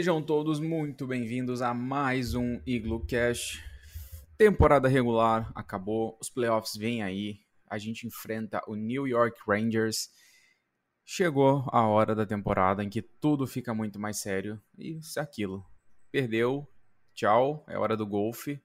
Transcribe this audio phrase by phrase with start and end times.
[0.00, 3.62] Sejam todos muito bem-vindos a mais um Iglu Cash.
[4.38, 7.40] Temporada regular acabou, os playoffs vêm aí.
[7.68, 10.08] A gente enfrenta o New York Rangers.
[11.04, 14.58] Chegou a hora da temporada em que tudo fica muito mais sério.
[14.78, 15.62] E isso é aquilo.
[16.10, 16.66] Perdeu,
[17.12, 18.58] tchau, é hora do golfe.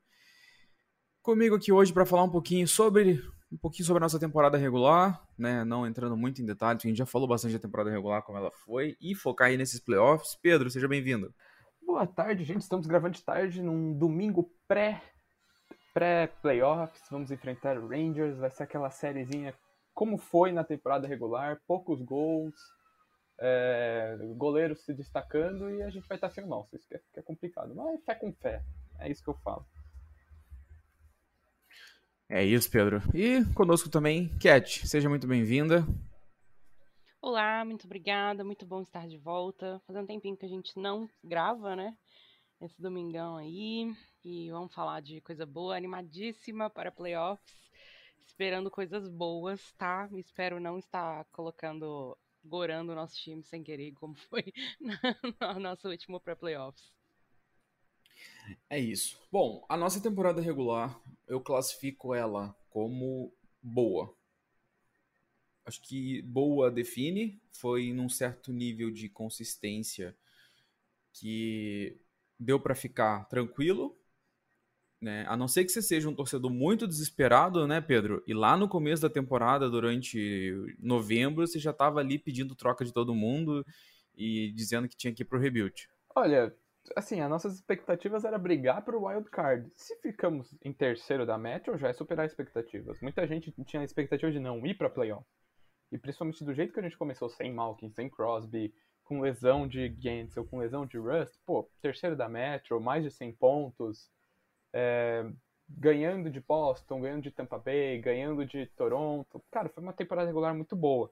[1.21, 3.21] Comigo aqui hoje para falar um pouquinho sobre
[3.55, 5.63] um pouquinho sobre a nossa temporada regular, né?
[5.63, 8.51] Não entrando muito em detalhes, a gente já falou bastante da temporada regular, como ela
[8.51, 10.35] foi, e focar aí nesses playoffs.
[10.35, 11.33] Pedro, seja bem-vindo.
[11.81, 12.61] Boa tarde, gente.
[12.61, 15.01] Estamos gravando de tarde num domingo pré
[15.93, 17.01] pré-playoffs.
[17.09, 18.37] Vamos enfrentar o Rangers.
[18.37, 19.53] Vai ser aquela sériezinha
[19.93, 22.53] como foi na temporada regular, poucos gols,
[23.39, 26.75] é, goleiros se destacando e a gente vai estar sem o nosso.
[26.75, 27.73] Isso que é, que é complicado.
[27.73, 28.61] Mas fé com fé.
[28.99, 29.65] É isso que eu falo.
[32.27, 33.01] É isso, Pedro.
[33.13, 34.87] E conosco também, Cat.
[34.87, 35.85] Seja muito bem-vinda.
[37.21, 38.43] Olá, muito obrigada.
[38.43, 39.79] Muito bom estar de volta.
[39.85, 41.95] Faz um tempinho que a gente não grava, né?
[42.59, 43.93] Esse domingão aí.
[44.23, 47.69] E vamos falar de coisa boa, animadíssima para playoffs.
[48.25, 50.09] Esperando coisas boas, tá?
[50.13, 54.51] Espero não estar colocando, gorando o nosso time sem querer, como foi
[55.53, 56.91] no nosso último pré-playoffs.
[58.69, 59.19] É isso.
[59.31, 64.15] Bom, a nossa temporada regular, eu classifico ela como boa.
[65.65, 70.15] Acho que boa define, foi num certo nível de consistência
[71.11, 71.97] que
[72.39, 73.97] deu para ficar tranquilo,
[75.01, 75.25] né?
[75.27, 78.23] A não ser que você seja um torcedor muito desesperado, né, Pedro?
[78.27, 82.93] E lá no começo da temporada, durante novembro, você já estava ali pedindo troca de
[82.93, 83.65] todo mundo
[84.15, 85.87] e dizendo que tinha que ir pro rebuild.
[86.15, 86.55] Olha,
[86.95, 89.71] assim, as nossas expectativas era brigar pro wild card.
[89.75, 92.99] Se ficamos em terceiro da Metro, já é superar expectativas.
[93.01, 95.25] Muita gente tinha a expectativa de não ir para playoff.
[95.91, 99.95] E principalmente do jeito que a gente começou sem Malkin, sem Crosby, com lesão de
[99.99, 104.09] Gensel, com lesão de Rust, pô, terceiro da Metro, mais de 100 pontos,
[104.73, 105.25] é,
[105.69, 109.43] ganhando de Boston, ganhando de Tampa Bay, ganhando de Toronto.
[109.51, 111.11] Cara, foi uma temporada regular muito boa.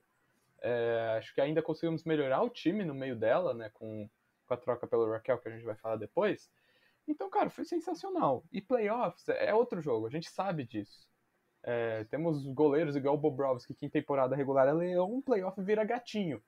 [0.61, 4.09] É, acho que ainda conseguimos melhorar o time no meio dela, né, com
[4.55, 6.49] com a troca pelo Raquel, que a gente vai falar depois.
[7.07, 8.43] Então, cara, foi sensacional.
[8.51, 11.07] E playoffs é outro jogo, a gente sabe disso.
[11.63, 15.83] É, temos goleiros igual o Bobrovski, que em temporada regular é leão, um playoff vira
[15.83, 16.41] gatinho.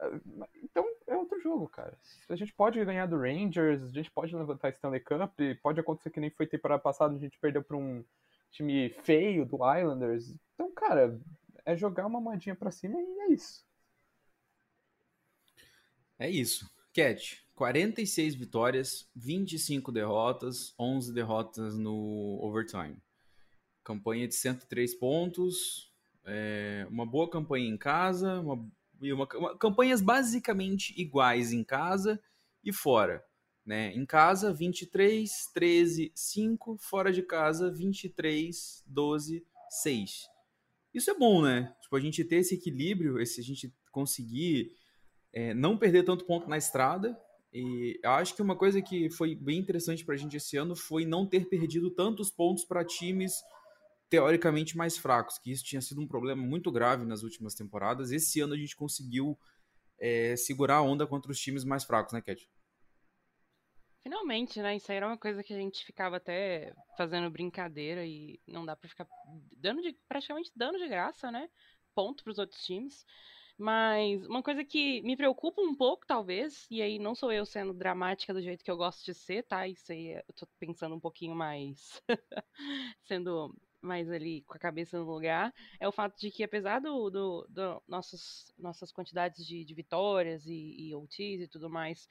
[0.00, 0.06] É,
[0.62, 1.96] então, é outro jogo, cara.
[2.28, 6.20] A gente pode ganhar do Rangers, a gente pode levantar Stanley Cup, pode acontecer que
[6.20, 8.04] nem foi temporada passada, a gente perdeu para um
[8.50, 10.34] time feio do Islanders.
[10.54, 11.18] Então, cara,
[11.64, 13.66] é jogar uma moedinha para cima e é isso.
[16.18, 16.68] É isso.
[16.98, 22.96] Cat, 46 vitórias, 25 derrotas, 11 derrotas no overtime.
[23.84, 25.92] Campanha de 103 pontos,
[26.24, 28.68] é, uma boa campanha em casa, uma,
[29.00, 32.20] uma, uma, campanhas basicamente iguais em casa
[32.64, 33.24] e fora.
[33.64, 33.92] Né?
[33.94, 40.28] Em casa, 23, 13, 5, fora de casa, 23, 12, 6.
[40.92, 41.72] Isso é bom, né?
[41.80, 44.72] Tipo, a gente ter esse equilíbrio, esse, a gente conseguir
[45.32, 47.18] é, não perder tanto ponto na estrada.
[47.52, 51.06] E acho que uma coisa que foi bem interessante para a gente esse ano foi
[51.06, 53.42] não ter perdido tantos pontos para times
[54.10, 58.10] teoricamente mais fracos, que isso tinha sido um problema muito grave nas últimas temporadas.
[58.10, 59.38] Esse ano a gente conseguiu
[59.98, 62.48] é, segurar a onda contra os times mais fracos, né, Cat?
[64.02, 64.76] Finalmente, né?
[64.76, 68.74] Isso aí era uma coisa que a gente ficava até fazendo brincadeira e não dá
[68.74, 69.06] para ficar
[69.56, 71.48] dando de, praticamente dando de graça, né?
[71.94, 73.04] Ponto para os outros times.
[73.58, 77.74] Mas uma coisa que me preocupa um pouco, talvez, e aí não sou eu sendo
[77.74, 79.66] dramática do jeito que eu gosto de ser, tá?
[79.66, 82.00] Isso aí eu tô pensando um pouquinho mais.
[83.02, 87.10] sendo mais ali com a cabeça no lugar, é o fato de que, apesar do,
[87.10, 92.08] do, do nossos, nossas quantidades de, de vitórias e, e OTs e tudo mais,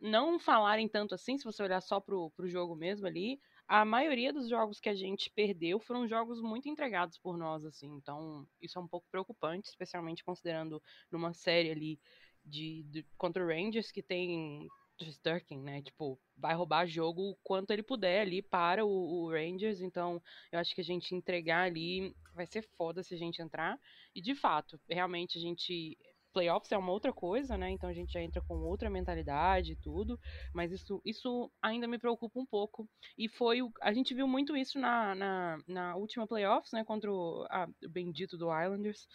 [0.00, 4.32] não falarem tanto assim, se você olhar só pro, pro jogo mesmo ali, a maioria
[4.32, 7.88] dos jogos que a gente perdeu foram jogos muito entregados por nós, assim.
[7.96, 12.00] Então, isso é um pouco preocupante, especialmente considerando numa série ali
[12.42, 14.66] de, de contra o Rangers que tem
[15.04, 15.82] Sturkin, né?
[15.82, 19.80] Tipo, vai roubar jogo o quanto ele puder ali para o, o, Rangers.
[19.80, 20.20] Então,
[20.50, 23.78] eu acho que a gente entregar ali vai ser foda se a gente entrar.
[24.14, 25.96] E de fato, realmente a gente
[26.32, 27.70] playoffs é uma outra coisa, né?
[27.70, 30.18] Então a gente já entra com outra mentalidade e tudo.
[30.52, 32.88] Mas isso, isso ainda me preocupa um pouco.
[33.16, 33.62] E foi.
[33.62, 36.84] O, a gente viu muito isso na, na, na última playoffs, né?
[36.84, 39.08] Contra o, a, o bendito do Islanders.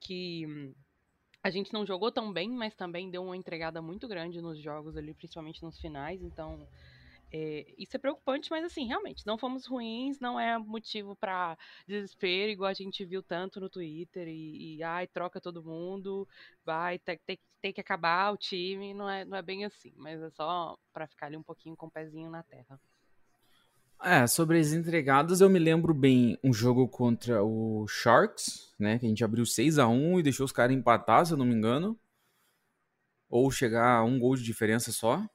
[0.00, 0.74] Que
[1.42, 4.96] a gente não jogou tão bem, mas também deu uma entregada muito grande nos jogos
[4.96, 6.22] ali, principalmente nos finais.
[6.22, 6.66] Então
[7.36, 12.52] É, isso é preocupante, mas assim, realmente, não fomos ruins, não é motivo para desespero,
[12.52, 16.28] igual a gente viu tanto no Twitter, e, e ai, troca todo mundo,
[16.64, 20.22] vai, tem, tem, tem, que acabar o time, não é, não é bem assim, mas
[20.22, 22.78] é só para ficar ali um pouquinho com o pezinho na terra.
[24.00, 29.06] É, sobre as entregadas, eu me lembro bem um jogo contra o Sharks, né, que
[29.06, 31.54] a gente abriu 6 a 1 e deixou os caras empatar, se eu não me
[31.54, 31.98] engano,
[33.28, 35.28] ou chegar a um gol de diferença só.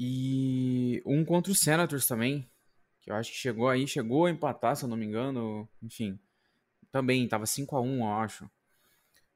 [0.00, 2.48] E um contra o Senators também,
[3.00, 5.68] que eu acho que chegou aí, chegou a empatar, se eu não me engano.
[5.82, 6.16] Enfim,
[6.92, 8.48] também tava 5 a 1 eu acho.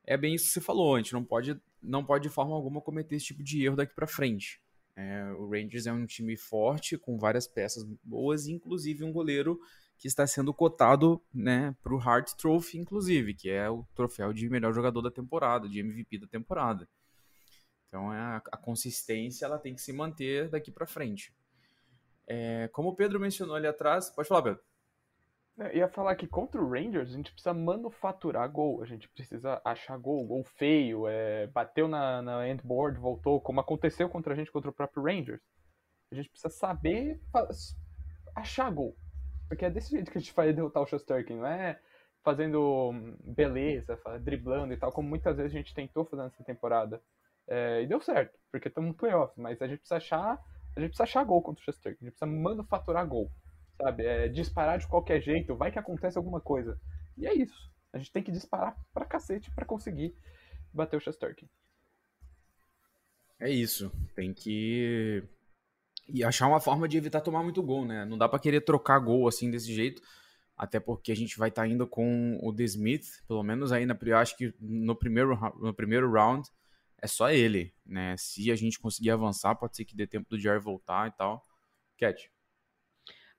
[0.04, 2.80] É bem isso que você falou, a gente não pode, não pode de forma alguma
[2.80, 4.60] cometer esse tipo de erro daqui para frente.
[4.94, 9.58] É, o Rangers é um time forte, com várias peças boas, inclusive um goleiro
[9.98, 14.48] que está sendo cotado né, para o Hart Trophy, inclusive, que é o troféu de
[14.48, 16.88] melhor jogador da temporada, de MVP da temporada.
[17.92, 21.30] Então é a, a consistência ela tem que se manter daqui para frente.
[22.26, 24.62] É, como o Pedro mencionou ali atrás, pode falar, Pedro.
[25.58, 29.60] É, ia falar que contra o Rangers a gente precisa manufaturar gol, a gente precisa
[29.62, 34.50] achar gol, gol feio, é, bateu na, na endboard, voltou, como aconteceu contra a gente
[34.50, 35.42] contra o próprio Rangers.
[36.10, 37.20] A gente precisa saber
[38.34, 38.96] achar gol.
[39.48, 41.78] Porque é desse jeito que a gente vai derrotar o Shostakin, não é
[42.22, 47.02] fazendo hum, beleza, driblando e tal, como muitas vezes a gente tentou fazer nessa temporada.
[47.48, 50.42] É, e deu certo, porque estamos no playoff, mas a gente precisa achar.
[50.76, 51.92] A gente precisa achar gol contra o Chester.
[51.92, 53.30] A gente precisa manufaturar gol.
[53.76, 54.06] Sabe?
[54.06, 56.78] É, disparar de qualquer jeito, vai que acontece alguma coisa.
[57.16, 57.70] E é isso.
[57.92, 60.14] A gente tem que disparar pra cacete pra conseguir
[60.72, 61.48] bater o Chesterkin.
[63.38, 63.92] É isso.
[64.14, 65.22] Tem que.
[66.08, 68.04] E achar uma forma de evitar tomar muito gol, né?
[68.04, 70.00] Não dá para querer trocar gol assim desse jeito.
[70.56, 73.84] Até porque a gente vai estar tá indo com o The Smith, pelo menos aí
[73.84, 73.96] na.
[74.16, 76.48] Acho que no primeiro, no primeiro round
[77.02, 78.16] é só ele, né?
[78.16, 81.42] Se a gente conseguir avançar, pode ser que dê tempo do Jerry voltar e tal.
[81.98, 82.31] Cat.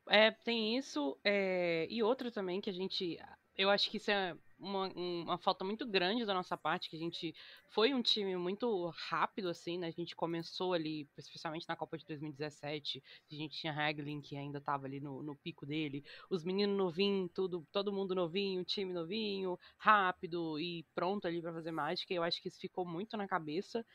[0.09, 3.17] É, tem isso, é, e outro também que a gente.
[3.55, 6.99] Eu acho que isso é uma, uma, falta muito grande da nossa parte, que a
[6.99, 7.35] gente
[7.69, 9.87] foi um time muito rápido, assim, né?
[9.87, 14.57] A gente começou ali, especialmente na Copa de 2017, a gente tinha Haglin, que ainda
[14.57, 19.59] estava ali no, no, pico dele, os meninos novinhos, tudo, todo mundo novinho, time novinho,
[19.77, 23.85] rápido e pronto ali para fazer mágica, eu acho que isso ficou muito na cabeça.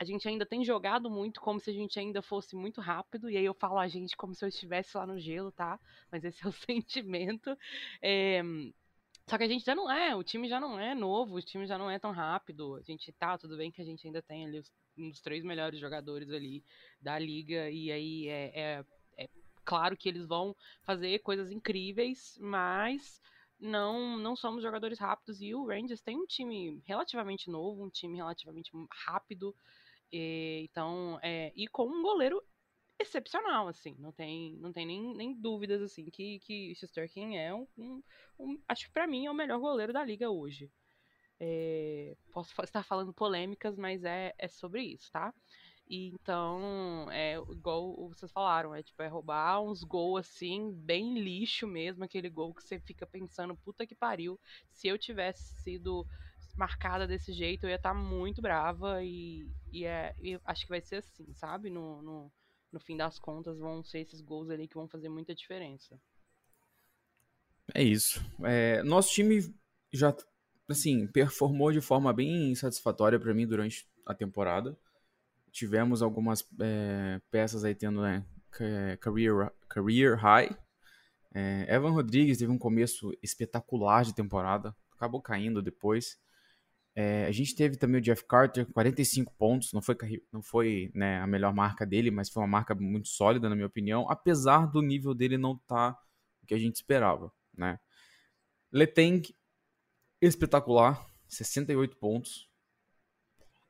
[0.00, 3.36] A gente ainda tem jogado muito como se a gente ainda fosse muito rápido, e
[3.36, 5.78] aí eu falo a gente como se eu estivesse lá no gelo, tá?
[6.10, 7.54] Mas esse é o sentimento.
[8.00, 8.40] É,
[9.28, 11.66] só que a gente já não é, o time já não é novo, o time
[11.66, 12.76] já não é tão rápido.
[12.76, 15.44] A gente tá, tudo bem que a gente ainda tem ali os, um dos três
[15.44, 16.64] melhores jogadores ali
[16.98, 18.84] da liga, e aí é, é,
[19.18, 19.28] é
[19.66, 23.20] claro que eles vão fazer coisas incríveis, mas
[23.60, 28.16] não não somos jogadores rápidos e o Rangers tem um time relativamente novo, um time
[28.16, 28.70] relativamente
[29.04, 29.54] rápido,
[30.12, 32.42] e, então é, e com um goleiro
[32.98, 36.74] excepcional, assim, não tem, não tem nem, nem dúvidas, assim, que, que
[37.12, 38.02] King é um, um,
[38.38, 40.70] um acho que pra mim é o melhor goleiro da liga hoje.
[41.42, 45.32] É, posso estar falando polêmicas, mas é, é sobre isso, tá?
[45.88, 51.66] E então, é igual vocês falaram, é tipo, é roubar uns gols assim, bem lixo
[51.66, 54.38] mesmo, aquele gol que você fica pensando, puta que pariu,
[54.70, 56.06] se eu tivesse sido
[56.56, 60.70] marcada desse jeito, eu ia estar tá muito brava e, e, é, e acho que
[60.70, 61.70] vai ser assim, sabe?
[61.70, 62.32] No, no,
[62.72, 66.00] no fim das contas, vão ser esses gols ali que vão fazer muita diferença.
[67.74, 68.24] É isso.
[68.42, 69.54] É, nosso time
[69.92, 70.14] já,
[70.68, 74.76] assim, performou de forma bem satisfatória para mim durante a temporada.
[75.52, 78.24] Tivemos algumas é, peças aí tendo né,
[79.00, 80.56] career, career high.
[81.32, 86.18] É, Evan Rodrigues teve um começo espetacular de temporada, acabou caindo depois.
[86.94, 89.96] É, a gente teve também o Jeff Carter, 45 pontos, não foi,
[90.32, 93.66] não foi né, a melhor marca dele, mas foi uma marca muito sólida, na minha
[93.66, 96.02] opinião, apesar do nível dele não estar tá
[96.42, 97.32] o que a gente esperava.
[97.56, 97.78] Né?
[98.72, 99.22] Leteng,
[100.20, 102.50] espetacular, 68 pontos,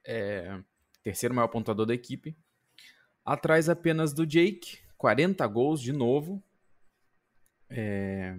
[0.06, 0.58] é,
[1.02, 2.36] terceiro maior pontuador da equipe.
[3.24, 6.42] Atrás apenas do Jake, 40 gols de novo.
[7.68, 8.38] É,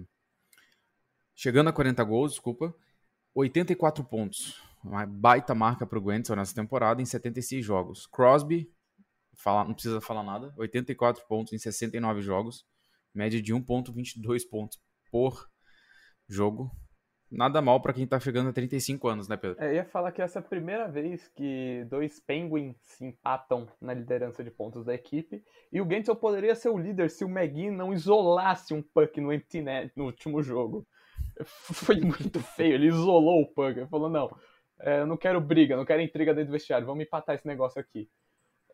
[1.36, 2.74] chegando a 40 gols, desculpa.
[3.34, 8.06] 84 pontos uma baita marca para o Gwenson nessa temporada em 76 jogos.
[8.06, 8.70] Crosby,
[9.34, 12.66] fala, não precisa falar nada, 84 pontos em 69 jogos,
[13.14, 15.48] média de 1.22 pontos por
[16.28, 16.70] jogo.
[17.30, 19.62] Nada mal para quem está chegando a 35 anos, né, Pedro?
[19.62, 23.66] É, eu ia falar que essa é a primeira vez que dois Penguins se empatam
[23.80, 25.42] na liderança de pontos da equipe.
[25.72, 29.32] E o Gensel poderia ser o líder se o McGinn não isolasse um puck no
[29.32, 30.86] empty net no último jogo.
[31.46, 33.78] Foi muito feio, ele isolou o puck.
[33.78, 34.30] Ele falou: não,
[34.82, 37.80] é, eu não quero briga, não quero intriga dentro do vestiário, vamos empatar esse negócio
[37.80, 38.10] aqui.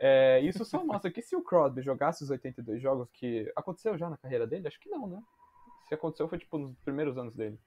[0.00, 4.08] É, isso só mostra que se o Crosby jogasse os 82 jogos, que aconteceu já
[4.08, 5.20] na carreira dele, acho que não, né?
[5.88, 7.58] Se aconteceu foi tipo nos primeiros anos dele.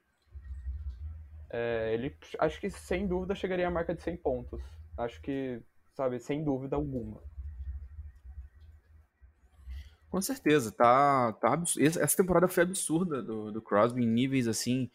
[1.50, 4.62] É, ele acho que sem dúvida chegaria à marca de 100 pontos.
[4.96, 5.60] Acho que,
[5.94, 7.22] sabe, sem dúvida alguma.
[10.08, 14.90] Com certeza, tá, tá essa temporada foi absurda do, do Crosby em níveis assim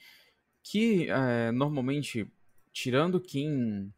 [0.70, 2.30] que é, normalmente,
[2.78, 3.92] tirando quem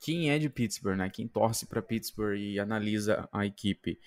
[0.00, 4.00] quem é de Pittsburgh, né, quem torce para Pittsburgh e analisa a equipe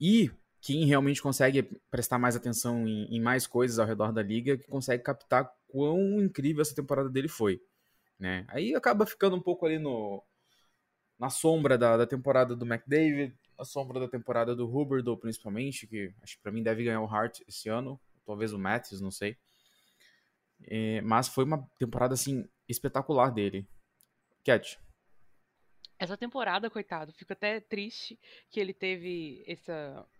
[0.00, 0.30] e
[0.60, 4.66] quem realmente consegue prestar mais atenção em, em, mais coisas ao redor da liga, que
[4.66, 7.60] consegue captar quão incrível essa temporada dele foi,
[8.18, 8.46] né?
[8.48, 10.22] Aí acaba ficando um pouco ali no
[11.16, 16.12] na sombra da, da temporada do McDavid, a sombra da temporada do Huberdo, principalmente, que
[16.20, 19.36] acho que para mim deve ganhar o Hart esse ano, talvez o Matthews, não sei.
[20.66, 23.66] É, mas foi uma temporada, assim, espetacular dele.
[24.44, 24.78] Cat.
[25.98, 28.18] Essa temporada, coitado, fico até triste
[28.50, 29.70] que ele teve esse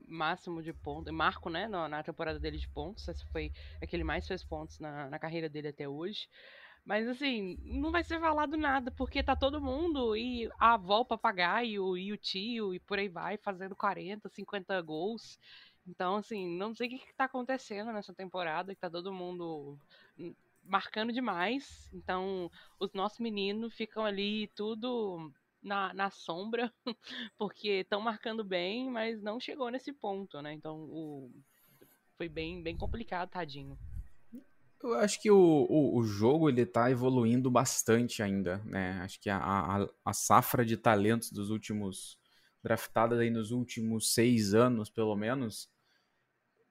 [0.06, 3.06] máximo de pontos, marco, né, na, temporada dele de pontos.
[3.08, 6.28] Esse foi aquele mais fez pontos na, na carreira dele até hoje.
[6.84, 11.04] Mas assim, não vai ser falado nada, porque tá todo mundo e a avó, o
[11.04, 15.38] papagaio e o tio e por aí vai, fazendo 40, 50 gols.
[15.86, 19.78] Então, assim, não sei o que, que tá acontecendo nessa temporada, que tá todo mundo
[20.62, 21.88] marcando demais.
[21.92, 26.72] Então, os nossos meninos ficam ali tudo na, na sombra,
[27.38, 30.52] porque estão marcando bem, mas não chegou nesse ponto, né?
[30.52, 31.30] Então, o,
[32.16, 33.78] foi bem, bem complicado, tadinho.
[34.82, 35.36] Eu acho que o,
[35.68, 39.00] o, o, jogo ele tá evoluindo bastante ainda, né?
[39.00, 42.18] Acho que a, a, a safra de talentos dos últimos
[42.62, 45.70] draftadas aí nos últimos seis anos, pelo menos,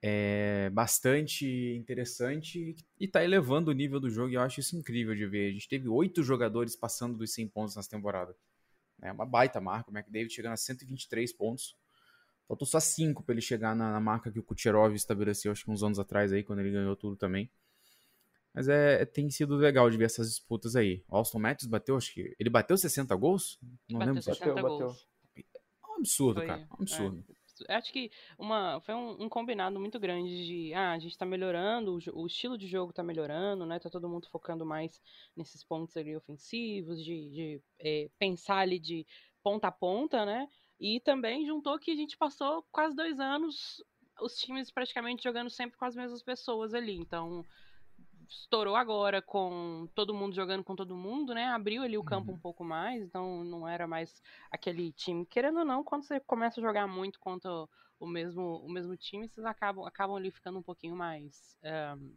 [0.06, 5.16] é bastante interessante e tá elevando o nível do jogo e eu acho isso incrível
[5.16, 5.48] de ver.
[5.48, 8.36] A gente teve oito jogadores passando dos 100 pontos nessa temporada.
[9.02, 11.78] É uma baita marca, o McDavid chegando a 123 pontos.
[12.46, 15.72] Faltou só cinco para ele chegar na, na, marca que o Kucherov estabeleceu, acho que
[15.72, 17.50] uns anos atrás aí, quando ele ganhou tudo também.
[18.54, 21.02] Mas é, é, tem sido legal de ver essas disputas aí.
[21.08, 22.36] O Austin Matthews bateu, acho que.
[22.38, 23.58] Ele bateu 60 gols?
[23.90, 24.22] Não bateu lembro.
[24.22, 24.80] 60 bateu, gols.
[24.82, 24.96] bateu.
[25.38, 26.62] É um absurdo, Foi, cara.
[26.62, 27.26] É um absurdo.
[27.30, 27.33] É.
[27.70, 30.74] Acho que uma, foi um, um, combinado muito grande de.
[30.74, 33.80] Ah, a gente tá melhorando, o, o, estilo de jogo tá melhorando, né?
[33.80, 35.02] Tá todo mundo focando mais
[35.36, 39.06] nesses pontos ali ofensivos, de, de é, pensar ali de
[39.44, 40.48] ponta a ponta, né?
[40.80, 43.84] E também juntou que a gente passou quase dois anos
[44.22, 46.96] os times praticamente jogando sempre com as mesmas pessoas ali.
[46.96, 47.46] Então,
[48.30, 51.46] estourou agora com todo mundo jogando com todo mundo, né?
[51.48, 52.38] Abriu ali o campo uhum.
[52.38, 55.26] um pouco mais, então não era mais aquele time.
[55.26, 57.50] Querendo ou não, quando você começa a jogar muito contra
[58.00, 61.58] o mesmo, o mesmo time, vocês acabam, acabam ali ficando um pouquinho mais.
[61.64, 62.16] Um,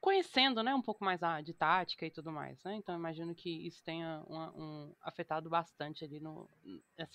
[0.00, 2.74] conhecendo, né, um pouco mais a, de tática e tudo mais, né?
[2.76, 6.48] Então imagino que isso tenha uma, um, afetado bastante ali no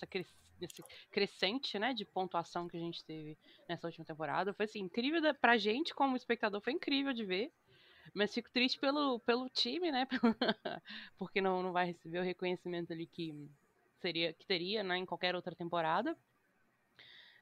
[0.08, 3.36] cres, nesse crescente, né, de pontuação que a gente teve
[3.68, 4.54] nessa última temporada.
[4.54, 7.52] Foi assim, incrível da, pra gente como espectador, foi incrível de ver.
[8.16, 10.06] Mas fico triste pelo, pelo time, né?
[11.18, 13.34] Porque não, não vai receber o reconhecimento ali que
[14.00, 16.16] seria que teria né, em qualquer outra temporada.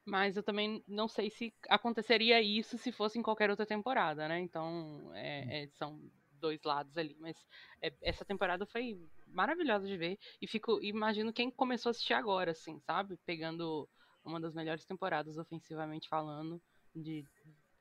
[0.03, 4.37] Mas eu também não sei se aconteceria isso se fosse em qualquer outra temporada, né?
[4.41, 5.97] Então, é, é, são
[6.41, 7.15] dois lados ali.
[7.21, 7.37] Mas
[7.81, 10.19] é, essa temporada foi maravilhosa de ver.
[10.41, 13.17] E fico, imagino quem começou a assistir agora, assim, sabe?
[13.25, 13.87] Pegando
[14.25, 16.61] uma das melhores temporadas ofensivamente falando,
[16.93, 17.25] de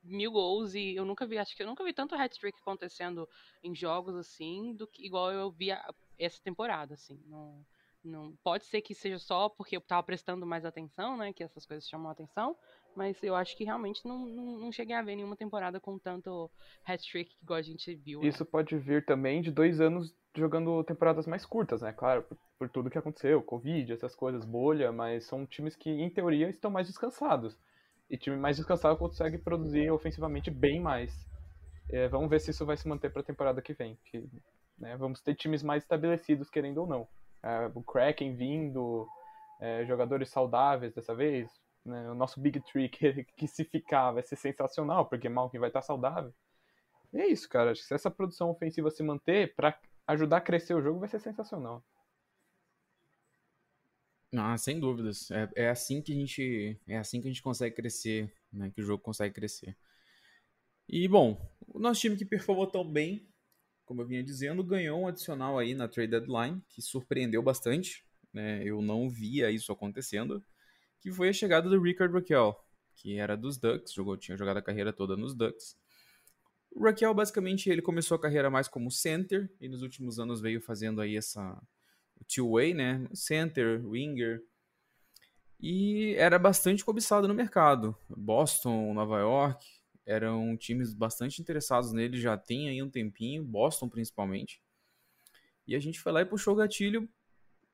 [0.05, 3.29] mil gols e eu nunca vi, acho que eu nunca vi tanto hat-trick acontecendo
[3.63, 5.69] em jogos assim, do que igual eu vi
[6.19, 7.21] essa temporada, assim.
[7.27, 7.65] Não,
[8.05, 11.65] não pode ser que seja só porque eu tava prestando mais atenção, né, que essas
[11.65, 12.57] coisas chamam a atenção,
[12.95, 16.51] mas eu acho que realmente não, não, não cheguei a ver nenhuma temporada com tanto
[16.85, 18.21] hat-trick igual a gente viu.
[18.21, 18.29] Né?
[18.29, 21.93] Isso pode vir também de dois anos jogando temporadas mais curtas, né?
[21.93, 26.11] Claro, por, por tudo que aconteceu, Covid, essas coisas, bolha, mas são times que, em
[26.11, 27.57] teoria, estão mais descansados.
[28.09, 31.27] E time mais descansado consegue produzir ofensivamente bem mais.
[31.91, 33.99] É, vamos ver se isso vai se manter para a temporada que vem.
[34.05, 34.25] Que,
[34.79, 37.09] né, vamos ter times mais estabelecidos, querendo ou não.
[37.43, 39.09] É, o Kraken vindo,
[39.61, 41.51] é, jogadores saudáveis dessa vez.
[41.85, 45.69] Né, o nosso Big Tree, que, que se ficar vai ser sensacional, porque Malkin vai
[45.69, 46.33] estar saudável.
[47.13, 47.75] E é isso, cara.
[47.75, 51.83] Se essa produção ofensiva se manter, para ajudar a crescer o jogo, vai ser sensacional.
[54.37, 55.31] Ah, sem dúvidas.
[55.31, 58.71] É, é assim que a gente é assim que a gente consegue crescer, né?
[58.71, 59.77] Que o jogo consegue crescer.
[60.89, 63.27] E bom, o nosso time que performou tão bem,
[63.85, 68.05] como eu vinha dizendo, ganhou um adicional aí na trade deadline que surpreendeu bastante.
[68.33, 68.63] Né?
[68.65, 70.45] Eu não via isso acontecendo,
[71.01, 72.57] que foi a chegada do Richard Raquel,
[72.97, 75.77] que era dos Ducks, jogou, tinha jogado a carreira toda nos Ducks.
[76.73, 80.61] O Raquel basicamente ele começou a carreira mais como center e nos últimos anos veio
[80.61, 81.63] fazendo aí essa
[82.29, 83.07] two-way, né?
[83.13, 84.43] Center, winger.
[85.61, 87.97] e era bastante cobiçado no mercado.
[88.09, 89.67] Boston, Nova York,
[90.07, 94.63] eram times bastante interessados nele já tem aí um tempinho, Boston principalmente.
[95.67, 97.09] E a gente foi lá e puxou o gatilho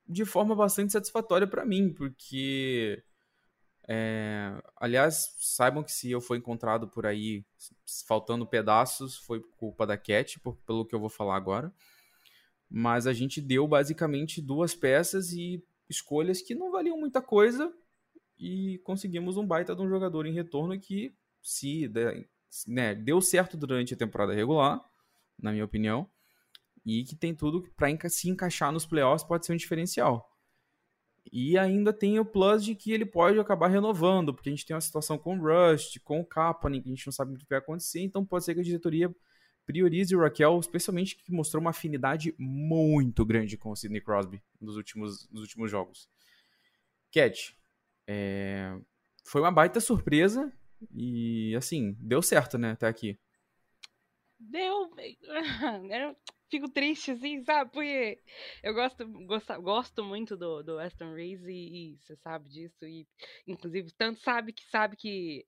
[0.07, 3.03] de forma bastante satisfatória para mim, porque
[3.87, 7.43] é, aliás, saibam que se eu for encontrado por aí
[8.07, 11.73] faltando pedaços, foi culpa da Cat, por, pelo que eu vou falar agora.
[12.73, 17.73] Mas a gente deu basicamente duas peças e escolhas que não valiam muita coisa
[18.39, 21.91] e conseguimos um baita de um jogador em retorno que se
[22.65, 24.81] né, deu certo durante a temporada regular,
[25.37, 26.09] na minha opinião,
[26.85, 30.31] e que tem tudo para se encaixar nos playoffs pode ser um diferencial.
[31.31, 34.75] E ainda tem o plus de que ele pode acabar renovando, porque a gente tem
[34.75, 37.45] uma situação com o Rust, com o Kapanen, que a gente não sabe o que
[37.47, 39.13] vai acontecer, então pode ser que a diretoria
[39.71, 44.75] priorize o Raquel, especialmente que mostrou uma afinidade muito grande com o Sidney Crosby nos
[44.75, 46.09] últimos, nos últimos jogos.
[47.09, 47.57] Cat,
[48.05, 48.77] é...
[49.23, 50.51] foi uma baita surpresa
[50.93, 53.17] e, assim, deu certo, né, até aqui.
[54.37, 54.91] Deu.
[55.89, 56.15] Eu
[56.49, 57.71] fico triste, assim, sabe?
[57.71, 58.19] Porque
[58.61, 62.85] eu gosto, gosto, gosto muito do, do Aston Reis e, e você sabe disso.
[62.85, 63.07] E,
[63.47, 65.45] inclusive, tanto sabe que sabe que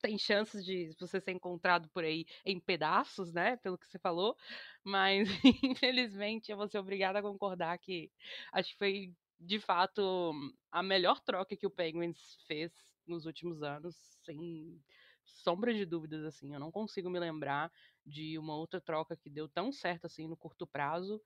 [0.00, 3.56] tem chances de você ser encontrado por aí em pedaços, né?
[3.58, 4.36] Pelo que você falou.
[4.84, 5.28] Mas,
[5.62, 8.10] infelizmente, eu vou ser obrigada a concordar que
[8.52, 10.32] acho que foi, de fato,
[10.70, 12.72] a melhor troca que o Penguins fez
[13.06, 14.80] nos últimos anos, sem
[15.24, 16.54] sombra de dúvidas, assim.
[16.54, 17.70] Eu não consigo me lembrar
[18.04, 21.20] de uma outra troca que deu tão certo assim no curto prazo.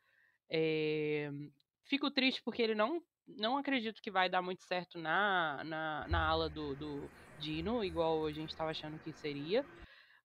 [0.50, 1.30] É...
[1.84, 6.26] Fico triste porque ele não, não acredito que vai dar muito certo na, na, na
[6.26, 9.66] ala do, do Dino, igual a gente estava achando que seria.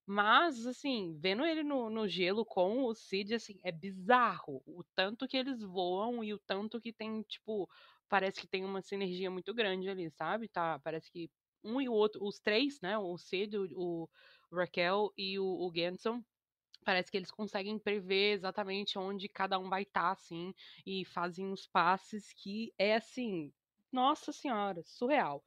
[0.06, 5.28] Mas, assim, vendo ele no, no gelo com o Cid, assim, é bizarro o tanto
[5.28, 7.70] que eles voam e o tanto que tem, tipo,
[8.08, 10.48] parece que tem uma sinergia muito grande ali, sabe?
[10.48, 11.30] Tá, parece que
[11.64, 12.98] um e o outro, os três, né?
[12.98, 14.10] O Cid, o,
[14.52, 16.24] o Raquel e o, o Genson,
[16.86, 20.54] parece que eles conseguem prever exatamente onde cada um vai estar, tá, assim,
[20.86, 23.52] e fazem os passes que é assim,
[23.92, 25.44] nossa senhora, surreal.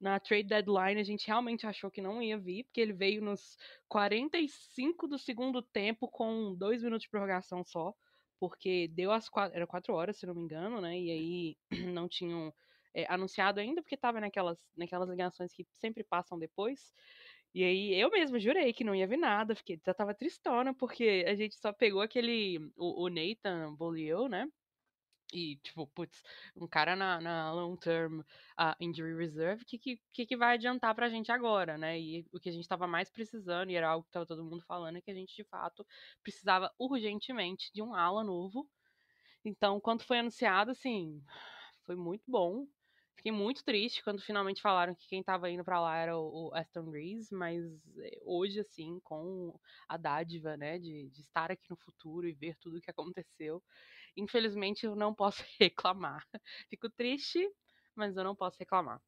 [0.00, 3.56] Na trade deadline a gente realmente achou que não ia vir, porque ele veio nos
[3.88, 7.92] 45 do segundo tempo com dois minutos de prorrogação só,
[8.38, 10.98] porque deu as quatro, era quatro horas, se não me engano, né?
[10.98, 11.56] E aí
[11.92, 12.54] não tinham
[12.94, 16.92] é, anunciado ainda, porque estava naquelas, naquelas ligações que sempre passam depois.
[17.54, 21.24] E aí eu mesma jurei que não ia vir nada, fiquei, já tava tristona, porque
[21.26, 22.58] a gente só pegou aquele.
[22.76, 24.46] O, o Nathan Bolio, né?
[25.32, 26.22] E, tipo, putz,
[26.56, 30.94] um cara na, na long term uh, injury reserve, o que, que, que vai adiantar
[30.94, 32.00] pra gente agora, né?
[32.00, 34.62] E o que a gente tava mais precisando, e era algo que tava todo mundo
[34.62, 35.86] falando, é que a gente, de fato,
[36.22, 38.66] precisava urgentemente de um ala novo.
[39.44, 41.22] Então, quando foi anunciado, assim,
[41.84, 42.66] foi muito bom.
[43.16, 46.88] Fiquei muito triste quando finalmente falaram que quem tava indo para lá era o, Aston
[46.90, 47.64] Reese, mas
[47.98, 52.56] eh, hoje, assim, com a dádiva, né, de, de estar aqui no futuro e ver
[52.60, 53.60] tudo o que aconteceu,
[54.18, 56.26] infelizmente eu não posso reclamar.
[56.68, 57.48] Fico triste,
[57.94, 59.00] mas eu não posso reclamar.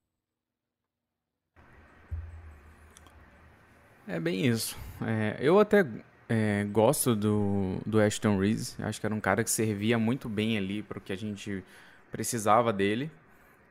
[4.06, 4.76] É bem isso.
[5.06, 5.84] É, eu até
[6.28, 8.82] é, gosto do, do Ashton Reese.
[8.82, 11.62] Acho que era um cara que servia muito bem ali para o que a gente
[12.10, 13.10] precisava dele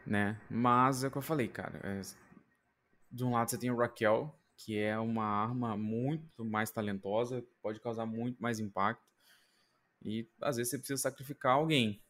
[0.10, 0.39] né?
[0.49, 1.80] Mas é o que eu falei, cara.
[1.84, 2.02] É...
[3.12, 7.80] De um lado você tem o Raquel, que é uma arma muito mais talentosa, pode
[7.80, 9.08] causar muito mais impacto.
[10.03, 12.01] E às vezes você precisa sacrificar alguém.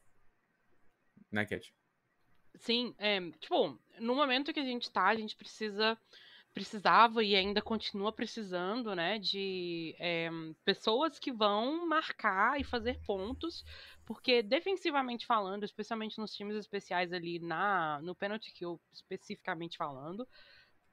[1.32, 1.73] Né, Cat?
[2.56, 5.97] Sim, é, tipo, no momento que a gente tá, a gente precisa
[6.54, 10.30] precisava e ainda continua precisando, né, de é,
[10.65, 13.63] pessoas que vão marcar e fazer pontos,
[14.06, 20.28] porque defensivamente falando, especialmente nos times especiais ali na no penalty kill especificamente falando,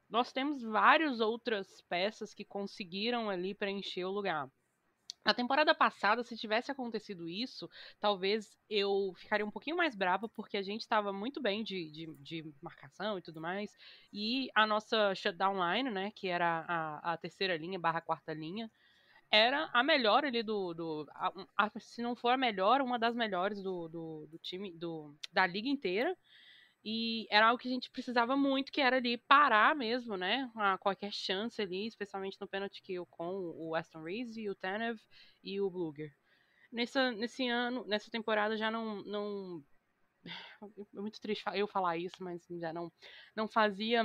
[0.08, 4.48] nós temos várias outras peças que conseguiram ali preencher o lugar.
[5.26, 10.56] Na temporada passada, se tivesse acontecido isso, talvez eu ficaria um pouquinho mais brava, porque
[10.56, 13.76] a gente estava muito bem de, de, de, marcação e tudo mais.
[14.12, 18.70] E a nossa shutdown line, né, que era a, a terceira linha barra quarta linha,
[19.28, 20.72] era a melhor ali do.
[20.72, 24.70] do a, a, se não for a melhor, uma das melhores do, do, do time,
[24.78, 26.16] do, da liga inteira.
[26.88, 30.48] E era algo que a gente precisava muito, que era ali parar mesmo, né?
[30.54, 34.96] A qualquer chance ali, especialmente no penalty kill com o Aston Reese, o Tanev
[35.42, 36.14] e o Bluger.
[36.70, 39.64] Nessa, nesse ano, nessa temporada já não, não.
[40.94, 42.92] É muito triste eu falar isso, mas já não,
[43.34, 44.04] não fazia.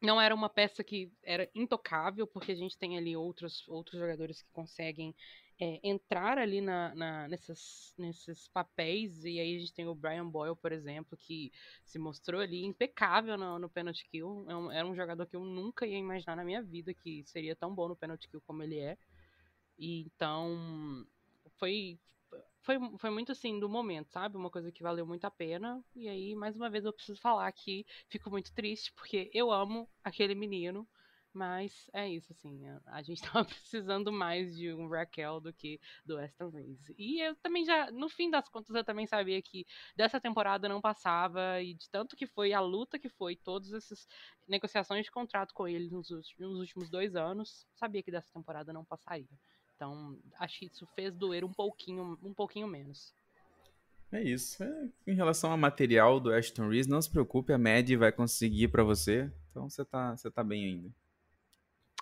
[0.00, 4.42] Não era uma peça que era intocável, porque a gente tem ali outros, outros jogadores
[4.42, 5.14] que conseguem
[5.62, 10.28] é, entrar ali na, na, nesses, nesses papéis, e aí a gente tem o Brian
[10.28, 11.52] Boyle, por exemplo, que
[11.84, 14.44] se mostrou ali impecável no, no penalty kill.
[14.48, 17.54] É um, era um jogador que eu nunca ia imaginar na minha vida que seria
[17.54, 18.98] tão bom no penalty kill como ele é.
[19.78, 21.06] E então
[21.58, 21.96] foi,
[22.62, 24.36] foi, foi muito assim do momento, sabe?
[24.36, 25.80] Uma coisa que valeu muito a pena.
[25.94, 29.88] E aí, mais uma vez, eu preciso falar que fico muito triste, porque eu amo
[30.02, 30.88] aquele menino.
[31.32, 36.18] Mas é isso, assim, a gente tava precisando mais de um Raquel do que do
[36.18, 36.94] Aston Reese.
[36.98, 39.66] E eu também já, no fim das contas, eu também sabia que
[39.96, 44.06] dessa temporada não passava, e de tanto que foi a luta que foi, todas essas
[44.46, 48.84] negociações de contrato com ele nos, nos últimos dois anos, sabia que dessa temporada não
[48.84, 49.26] passaria.
[49.74, 53.14] Então, acho que isso fez doer um pouquinho, um pouquinho menos.
[54.12, 54.62] É isso.
[54.62, 58.68] É, em relação ao material do Ashton Reese, não se preocupe, a Mad vai conseguir
[58.68, 59.32] para você.
[59.50, 60.90] Então você tá, você tá bem ainda.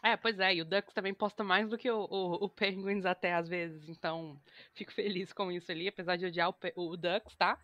[0.02, 3.04] É, pois é, e o Ducks também posta mais do que o, o, o Penguins
[3.04, 4.40] até às vezes, então
[4.72, 7.58] fico feliz com isso ali, apesar de odiar o, o Ducks, tá?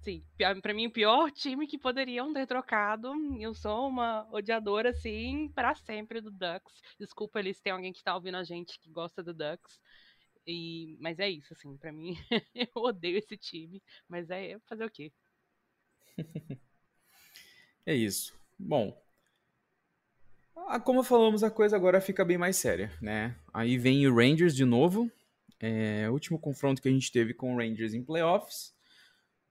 [0.00, 0.24] Sim,
[0.62, 5.74] pra mim o pior time que poderiam ter trocado, eu sou uma odiadora, assim, para
[5.74, 6.80] sempre do Ducks.
[6.98, 9.80] Desculpa ali se tem alguém que tá ouvindo a gente que gosta do Ducks,
[10.46, 12.16] e, mas é isso, assim, para mim,
[12.54, 15.12] eu odeio esse time, mas é fazer o quê?
[17.84, 18.32] é isso.
[18.58, 18.96] Bom,
[20.56, 23.36] ah, como falamos, a coisa agora fica bem mais séria, né?
[23.52, 25.10] Aí vem o Rangers de novo.
[25.60, 28.74] É, último confronto que a gente teve com o Rangers em playoffs,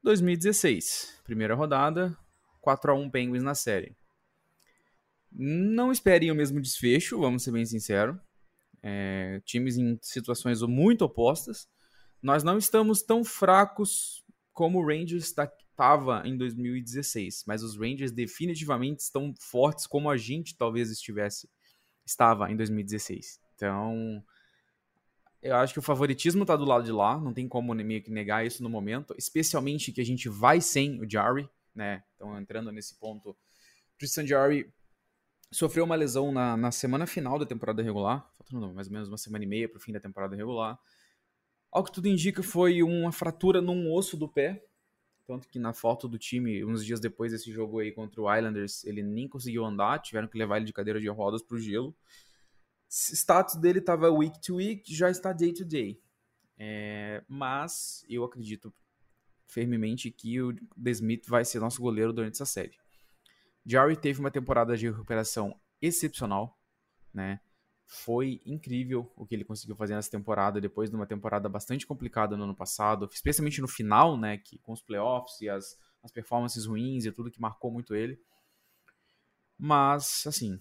[0.04, 1.22] 2016.
[1.24, 2.16] Primeira rodada,
[2.62, 3.96] 4 a 1 Penguins na série.
[5.32, 8.18] Não esperem o mesmo desfecho, vamos ser bem sinceros.
[8.82, 11.68] É, times em situações muito opostas.
[12.22, 18.12] Nós não estamos tão fracos como o Rangers está estava em 2016, mas os Rangers
[18.12, 21.50] definitivamente estão fortes como a gente talvez estivesse
[22.06, 23.42] estava em 2016.
[23.56, 24.24] Então,
[25.42, 28.10] eu acho que o favoritismo está do lado de lá, não tem como meio que
[28.10, 32.04] negar isso no momento, especialmente que a gente vai sem o Jarry, né?
[32.16, 33.36] Então, entrando nesse ponto,
[33.98, 34.72] Tristan Jarry
[35.52, 39.18] sofreu uma lesão na, na semana final da temporada regular, faltando mais ou menos uma
[39.18, 40.80] semana e meia para o fim da temporada regular.
[41.72, 44.64] Ao que tudo indica, foi uma fratura num osso do pé,
[45.26, 48.84] tanto que na foto do time, uns dias depois desse jogo aí contra o Islanders,
[48.86, 51.96] ele nem conseguiu andar, tiveram que levar ele de cadeira de rodas pro gelo.
[52.88, 56.00] Status dele estava week to week, já está day to day.
[56.58, 58.74] É, mas eu acredito
[59.48, 62.78] firmemente que o The Smith vai ser nosso goleiro durante essa série.
[63.66, 66.58] Jarry teve uma temporada de recuperação excepcional,
[67.14, 67.40] né?
[67.86, 72.36] Foi incrível o que ele conseguiu fazer nessa temporada, depois de uma temporada bastante complicada
[72.36, 76.66] no ano passado, especialmente no final, né, que, com os playoffs e as, as performances
[76.66, 78.20] ruins e tudo que marcou muito ele.
[79.58, 80.60] Mas, assim,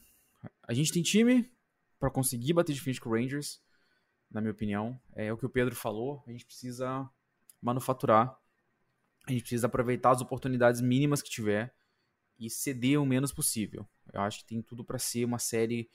[0.62, 1.50] a gente tem time
[1.98, 3.62] para conseguir bater de frente com o Rangers,
[4.30, 5.00] na minha opinião.
[5.14, 7.08] É o que o Pedro falou, a gente precisa
[7.60, 8.38] manufaturar,
[9.26, 11.74] a gente precisa aproveitar as oportunidades mínimas que tiver
[12.38, 13.88] e ceder o menos possível.
[14.12, 15.88] Eu acho que tem tudo para ser uma série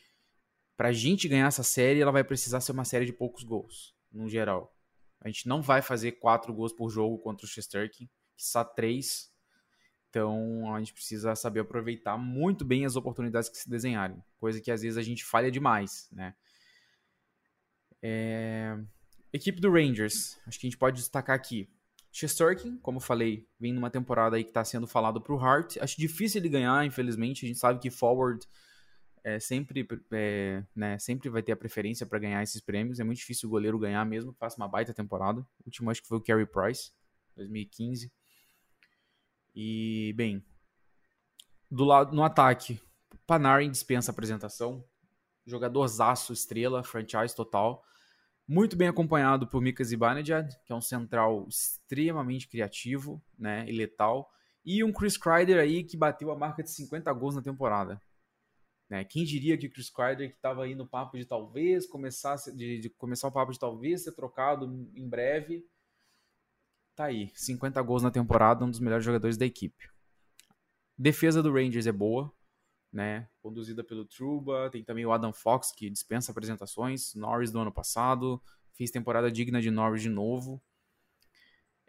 [0.79, 4.29] pra gente ganhar essa série, ela vai precisar ser uma série de poucos gols, no
[4.29, 4.73] geral.
[5.19, 9.29] A gente não vai fazer quatro gols por jogo contra o Chesterkin, só três.
[10.09, 14.71] Então a gente precisa saber aproveitar muito bem as oportunidades que se desenharem, coisa que
[14.71, 16.33] às vezes a gente falha demais, né?
[18.01, 18.79] É...
[19.33, 21.69] Equipe do Rangers, acho que a gente pode destacar aqui.
[22.09, 25.75] Chesterkin, como falei, vem numa temporada aí que está sendo falado pro Hart.
[25.81, 27.45] Acho difícil ele ganhar, infelizmente.
[27.45, 28.47] A gente sabe que forward
[29.29, 32.99] é, sempre, é, né, sempre vai ter a preferência para ganhar esses prêmios.
[32.99, 35.41] É muito difícil o goleiro ganhar mesmo, faça uma baita temporada.
[35.41, 36.91] O último acho que foi o Carey Price,
[37.35, 38.11] 2015.
[39.55, 40.43] E, bem,
[41.69, 42.79] do lado no ataque,
[43.27, 44.83] Panarin dispensa apresentação.
[45.45, 47.83] Jogador zaço, estrela, franchise total.
[48.47, 54.31] Muito bem acompanhado por Mika Zibanejad, que é um central extremamente criativo né, e letal.
[54.65, 58.01] E um Chris Kreider aí que bateu a marca de 50 gols na temporada.
[58.89, 59.03] Né?
[59.03, 62.79] Quem diria que o Chris Kreider, que estava aí no papo de talvez começar, de,
[62.79, 65.65] de, começar o papo de talvez ser trocado em breve,
[66.95, 69.89] tá aí, 50 gols na temporada, um dos melhores jogadores da equipe.
[70.97, 72.33] Defesa do Rangers é boa,
[72.91, 73.29] né?
[73.41, 78.41] Conduzida pelo Truba, tem também o Adam Fox que dispensa apresentações, Norris do ano passado,
[78.73, 80.61] fez temporada digna de Norris de novo.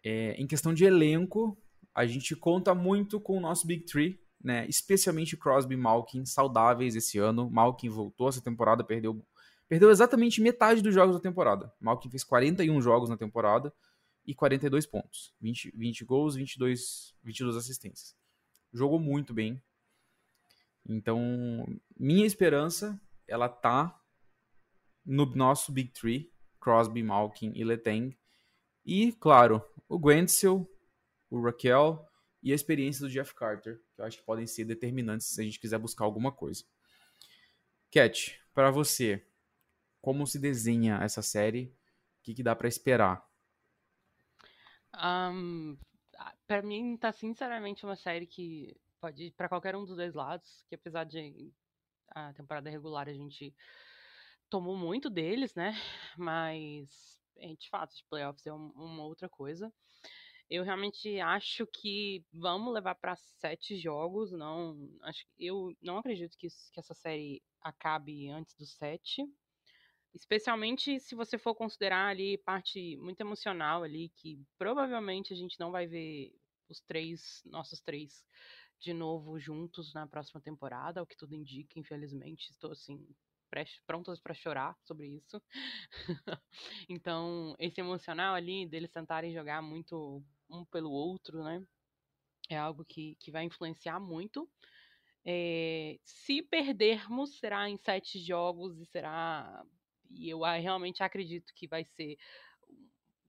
[0.05, 1.59] É, em questão de elenco,
[1.95, 4.67] a gente conta muito com o nosso Big Three, né?
[4.69, 7.51] Especialmente Crosby e Malkin saudáveis esse ano.
[7.51, 9.25] Malkin voltou essa temporada, perdeu
[9.69, 11.73] perdeu exatamente metade dos jogos da temporada.
[11.81, 13.73] Malkin fez 41 jogos na temporada
[14.27, 18.17] e 42 pontos, 20, 20 gols, 22, 22 assistências.
[18.73, 19.63] Jogou muito bem.
[20.89, 23.97] Então, minha esperança, ela tá
[25.05, 28.17] no nosso Big Three, Crosby, Malkin e Letang.
[28.85, 30.69] E, claro, o Gwensel,
[31.31, 32.05] o Raquel
[32.43, 35.45] e a experiência do Jeff Carter, que eu acho que podem ser determinantes se a
[35.45, 36.65] gente quiser buscar alguma coisa.
[37.91, 39.27] Cat, para você,
[40.01, 41.67] como se desenha essa série?
[42.19, 43.29] O que, que dá para esperar?
[44.97, 45.77] Um,
[46.47, 50.65] para mim, tá sinceramente uma série que pode ir para qualquer um dos dois lados,
[50.69, 51.53] que apesar de
[52.09, 53.55] a temporada regular a gente
[54.49, 55.75] tomou muito deles, né?
[56.17, 57.21] Mas,
[57.59, 59.73] de fato, de playoffs é uma outra coisa.
[60.51, 64.33] Eu realmente acho que vamos levar para sete jogos.
[64.33, 69.25] Não, acho, eu não acredito que, que essa série acabe antes dos sete.
[70.13, 75.71] Especialmente se você for considerar ali parte muito emocional ali, que provavelmente a gente não
[75.71, 76.33] vai ver
[76.69, 78.25] os três, nossos três,
[78.81, 82.51] de novo juntos na próxima temporada, o que tudo indica, infelizmente.
[82.51, 83.07] Estou assim,
[83.87, 85.41] prontas para chorar sobre isso.
[86.89, 91.65] então, esse emocional ali, deles tentarem jogar muito um pelo outro, né?
[92.49, 94.49] É algo que, que vai influenciar muito.
[95.25, 99.65] É, se perdermos, será em sete jogos e será.
[100.11, 102.17] E eu realmente acredito que vai ser.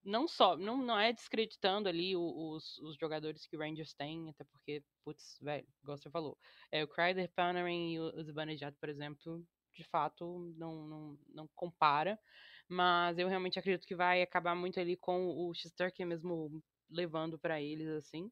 [0.04, 4.44] Não só, não, não é descreditando ali os, os jogadores que o Rangers tem, até
[4.46, 6.36] porque, putz, velho, igual você falou.
[6.72, 12.20] É, o Kreider, Panarin e o Zibanejad, por exemplo, de fato, não, não, não compara.
[12.68, 17.62] Mas eu realmente acredito que vai acabar muito ali com o Shesterkin mesmo levando para
[17.62, 18.32] eles, assim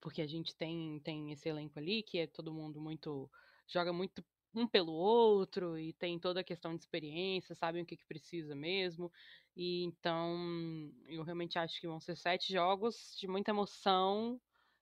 [0.00, 3.30] porque a gente tem, tem esse elenco ali que é todo mundo muito.
[3.66, 7.96] joga muito um pelo outro e tem toda a questão de experiência, sabem o que,
[7.96, 9.10] que precisa mesmo.
[9.56, 14.40] E então eu realmente acho que vão ser sete jogos de muita emoção,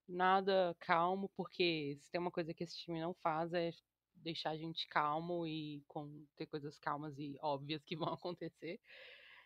[0.09, 3.71] nada calmo, porque se tem uma coisa que esse time não faz é
[4.15, 8.81] deixar a gente calmo e com ter coisas calmas e óbvias que vão acontecer.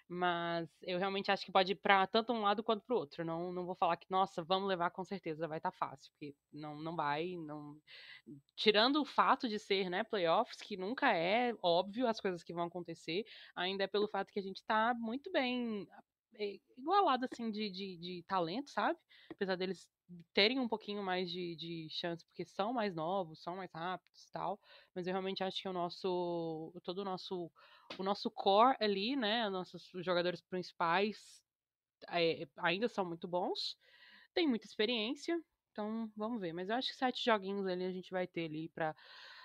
[0.08, 3.24] Mas eu realmente acho que pode ir para tanto um lado quanto para o outro.
[3.24, 6.34] Não, não vou falar que, nossa, vamos levar com certeza, vai estar tá fácil, porque
[6.52, 7.34] não, não vai.
[7.36, 7.76] não
[8.54, 12.64] Tirando o fato de ser né, playoffs, que nunca é óbvio as coisas que vão
[12.64, 15.88] acontecer, ainda é pelo fato que a gente está muito bem
[16.38, 18.98] é, igualado assim de, de, de talento, sabe?
[19.30, 19.88] Apesar deles
[20.32, 24.32] terem um pouquinho mais de, de chance, porque são mais novos, são mais rápidos e
[24.32, 24.60] tal.
[24.94, 26.72] Mas eu realmente acho que o nosso.
[26.84, 27.50] todo o nosso
[27.98, 31.42] o nosso core ali, né, nossos jogadores principais
[32.10, 33.76] é, ainda são muito bons,
[34.34, 35.40] tem muita experiência,
[35.72, 36.52] então vamos ver.
[36.52, 38.94] Mas eu acho que sete joguinhos ali a gente vai ter ali para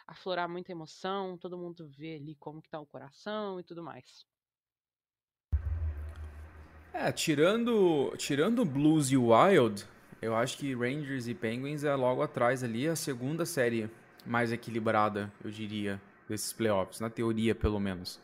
[0.07, 4.25] aflorar muita emoção, todo mundo ver ali como que tá o coração e tudo mais.
[6.93, 9.85] É, tirando, tirando Blues e Wild,
[10.21, 13.89] eu acho que Rangers e Penguins é logo atrás ali a segunda série
[14.25, 18.19] mais equilibrada, eu diria, desses playoffs, na teoria pelo menos.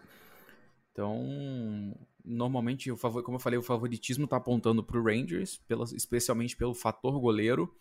[0.98, 5.84] Então, normalmente, o favor, como eu falei, o favoritismo está apontando para o Rangers, pela,
[5.96, 7.72] especialmente pelo fator goleiro.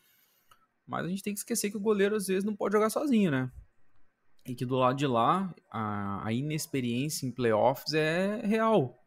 [0.87, 3.31] Mas a gente tem que esquecer que o goleiro às vezes não pode jogar sozinho,
[3.31, 3.51] né?
[4.45, 9.03] E que do lado de lá, a, a inexperiência em playoffs é real.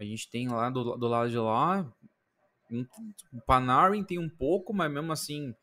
[0.00, 1.88] A gente tem lá do, do lado de lá,
[3.32, 5.54] o Panarin tem um pouco, mas mesmo assim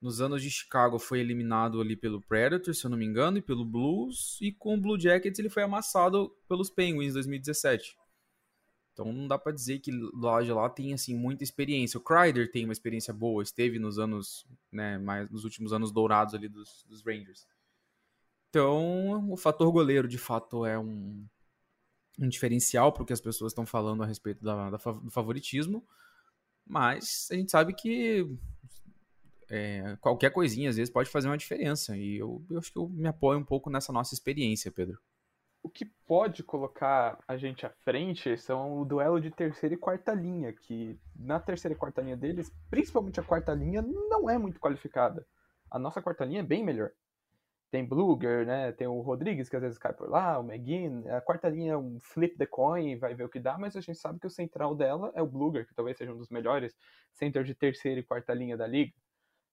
[0.00, 3.42] nos anos de Chicago foi eliminado ali pelo Predator, se eu não me engano, e
[3.42, 7.96] pelo Blues, e com o Blue Jackets ele foi amassado pelos Penguins em 2017.
[8.92, 11.98] Então não dá para dizer que de lá tem assim muita experiência.
[11.98, 16.34] O Kreider tem uma experiência boa, esteve nos anos, né, mais nos últimos anos dourados
[16.34, 17.46] ali dos, dos Rangers.
[18.50, 21.24] Então, o fator goleiro de fato é um,
[22.18, 25.86] um diferencial para o que as pessoas estão falando a respeito da, da, do favoritismo,
[26.66, 28.26] mas a gente sabe que
[29.50, 31.96] é, qualquer coisinha às vezes pode fazer uma diferença.
[31.96, 34.98] E eu, eu acho que eu me apoio um pouco nessa nossa experiência, Pedro.
[35.62, 40.14] O que pode colocar a gente à frente são o duelo de terceira e quarta
[40.14, 44.60] linha, que na terceira e quarta linha deles, principalmente a quarta linha, não é muito
[44.60, 45.26] qualificada.
[45.70, 46.90] A nossa quarta linha é bem melhor.
[47.70, 48.72] Tem Bluger, né?
[48.72, 51.06] Tem o Rodrigues, que às vezes cai por lá, o McGinn.
[51.08, 53.80] A quarta linha é um flip the coin, vai ver o que dá, mas a
[53.80, 56.74] gente sabe que o central dela é o Bluger, que talvez seja um dos melhores
[57.12, 58.94] center de terceira e quarta linha da liga.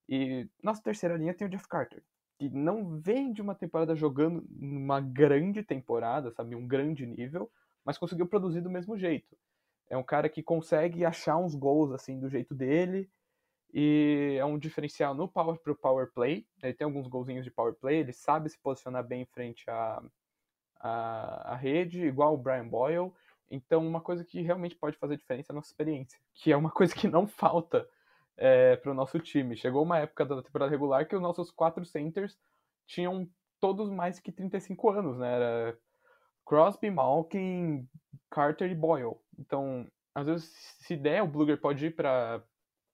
[0.07, 2.03] E nossa terceira linha tem o Jeff Carter,
[2.37, 7.51] que não vem de uma temporada jogando uma grande temporada, sabe, um grande nível,
[7.83, 9.35] mas conseguiu produzir do mesmo jeito.
[9.89, 13.09] É um cara que consegue achar uns gols assim do jeito dele
[13.73, 16.47] e é um diferencial no power pro power play.
[16.63, 20.01] Ele tem alguns golzinhos de power play, ele sabe se posicionar bem em frente à,
[20.79, 23.11] à, à rede, igual o Brian Boyle.
[23.49, 26.71] Então, uma coisa que realmente pode fazer diferença é a nossa experiência, que é uma
[26.71, 27.87] coisa que não falta
[28.37, 29.55] é, para o nosso time.
[29.55, 32.37] Chegou uma época da temporada regular que os nossos quatro centers
[32.85, 35.35] tinham todos mais que 35 anos, né?
[35.35, 35.77] Era
[36.45, 37.87] Crosby, Malkin,
[38.29, 39.17] Carter e Boyle.
[39.39, 42.43] Então, às vezes, se der, o Bluger pode ir para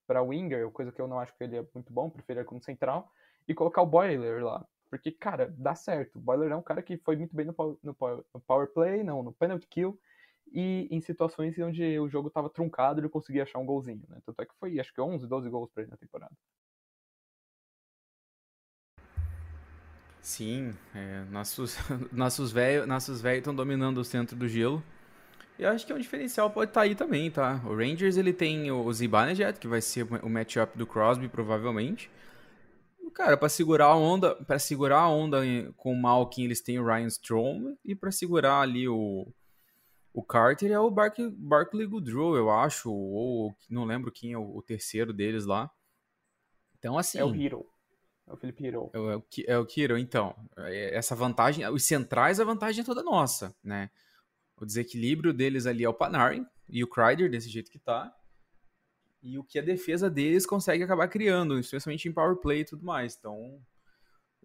[0.07, 3.09] para winger, coisa que eu não acho que ele é muito bom, prefiro como central,
[3.47, 4.65] e colocar o Boiler lá.
[4.89, 6.17] Porque, cara, dá certo.
[6.17, 7.95] O Boiler é um cara que foi muito bem no, no,
[8.33, 9.97] no power play, não, no penalty kill,
[10.51, 14.19] e em situações onde o jogo estava truncado ele conseguia achar um golzinho, né?
[14.25, 16.35] Tanto é que foi, acho que 11, 12 gols para ele na temporada.
[20.21, 21.77] Sim, é, nossos
[22.11, 24.83] nossos velhos nossos estão dominando o centro do gelo.
[25.57, 27.61] E acho que é um diferencial pode estar tá aí também, tá?
[27.65, 32.09] O Rangers ele tem o Zibanejad, que vai ser o matchup do Crosby provavelmente.
[33.13, 35.41] Cara, para segurar a onda, para segurar a onda
[35.75, 39.27] com o Malkin, eles têm o Ryan Strom e para segurar ali o
[40.13, 44.57] o Carter é o Bark, Barkley Goodrow, eu acho, ou não lembro quem é o,
[44.57, 45.71] o, terceiro deles lá.
[46.77, 47.65] Então assim, é o Hero.
[48.27, 48.89] É o Felipe Hero.
[48.93, 50.35] É o, é o Hero, então.
[50.57, 53.89] É, essa vantagem, os centrais a vantagem é toda nossa, né?
[54.57, 58.13] O desequilíbrio deles ali é o Panarin e o Kreider, desse jeito que tá.
[59.23, 62.83] E o que a defesa deles consegue acabar criando, especialmente em power play e tudo
[62.85, 63.15] mais.
[63.15, 63.61] Então,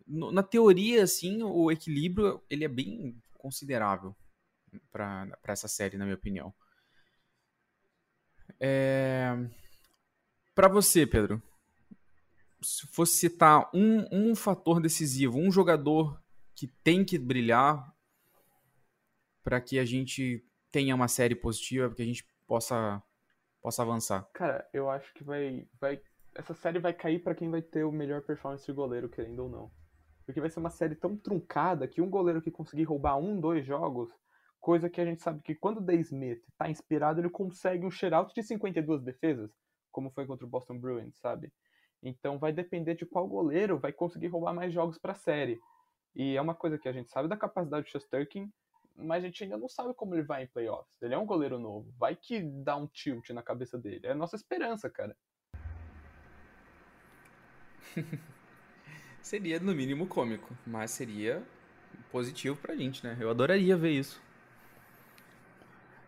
[0.06, 4.14] no, na teoria, assim, o equilíbrio ele é bem considerável
[4.90, 6.54] para essa série, na minha opinião.
[8.60, 9.32] É...
[10.54, 11.42] Para você, Pedro,
[12.62, 16.20] se fosse citar um, um fator decisivo, um jogador
[16.54, 17.94] que tem que brilhar
[19.44, 23.02] para que a gente tenha uma série positiva, para que a gente possa
[23.60, 24.28] possa avançar?
[24.32, 26.00] Cara, eu acho que vai vai
[26.34, 29.48] essa série vai cair para quem vai ter o melhor performance de goleiro, querendo ou
[29.48, 29.70] não.
[30.24, 33.64] Porque vai ser uma série tão truncada que um goleiro que conseguir roubar um, dois
[33.64, 34.10] jogos,
[34.66, 37.90] coisa que a gente sabe que quando o Day Smith tá inspirado, ele consegue um
[37.90, 39.48] shutout de 52 defesas,
[39.92, 41.52] como foi contra o Boston Bruins, sabe?
[42.02, 45.60] Então vai depender de qual goleiro vai conseguir roubar mais jogos para a série.
[46.16, 48.52] E é uma coisa que a gente sabe da capacidade do Shesterkin,
[48.96, 51.00] mas a gente ainda não sabe como ele vai em playoffs.
[51.00, 51.88] Ele é um goleiro novo.
[51.96, 54.04] Vai que dá um tilt na cabeça dele.
[54.04, 55.16] É a nossa esperança, cara.
[59.22, 60.52] seria, no mínimo, cômico.
[60.66, 61.40] Mas seria
[62.10, 63.16] positivo pra gente, né?
[63.20, 64.26] Eu adoraria ver isso.